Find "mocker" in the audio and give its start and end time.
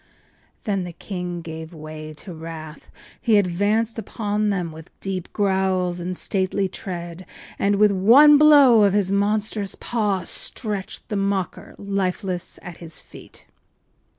11.17-11.75